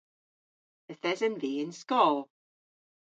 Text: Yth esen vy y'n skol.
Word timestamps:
Yth 0.91 1.07
esen 1.11 1.35
vy 1.41 1.51
y'n 1.61 1.71
skol. 1.81 2.17